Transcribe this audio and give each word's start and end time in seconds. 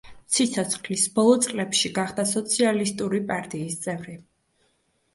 სიცოცხლის 0.35 1.03
ბოლო 1.19 1.35
წლებში 1.47 1.93
გახდა 1.99 2.27
სოციალისტური 2.33 3.23
პარტიის 3.31 3.81
წევრი. 3.89 4.21